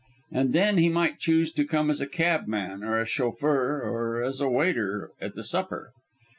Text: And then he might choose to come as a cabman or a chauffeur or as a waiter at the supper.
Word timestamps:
And 0.31 0.51
then 0.51 0.79
he 0.79 0.89
might 0.89 1.19
choose 1.19 1.51
to 1.51 1.63
come 1.63 1.91
as 1.91 2.01
a 2.01 2.07
cabman 2.07 2.83
or 2.83 2.99
a 2.99 3.05
chauffeur 3.05 3.83
or 3.83 4.23
as 4.23 4.41
a 4.41 4.49
waiter 4.49 5.11
at 5.21 5.35
the 5.35 5.43
supper. 5.43 5.91